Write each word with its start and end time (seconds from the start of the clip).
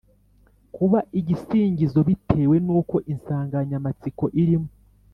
kuba 0.75 0.99
igisingizo 1.19 1.99
bitewe 2.07 2.55
n’uko 2.65 2.95
insanganyamatsiko 3.13 4.25
irimo 4.41 4.69